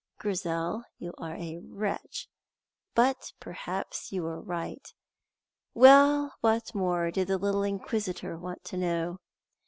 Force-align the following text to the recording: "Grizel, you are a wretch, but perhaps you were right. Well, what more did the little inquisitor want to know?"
"Grizel, 0.17 0.83
you 0.97 1.13
are 1.19 1.35
a 1.35 1.59
wretch, 1.63 2.27
but 2.95 3.33
perhaps 3.39 4.11
you 4.11 4.23
were 4.23 4.41
right. 4.41 4.91
Well, 5.75 6.33
what 6.41 6.73
more 6.73 7.11
did 7.11 7.27
the 7.27 7.37
little 7.37 7.61
inquisitor 7.61 8.35
want 8.35 8.63
to 8.63 8.77
know?" 8.77 9.19